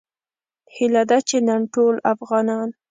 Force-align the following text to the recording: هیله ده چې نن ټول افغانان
هیله 0.75 1.03
ده 1.09 1.17
چې 1.27 1.37
نن 1.47 1.61
ټول 1.73 1.95
افغانان 2.13 2.69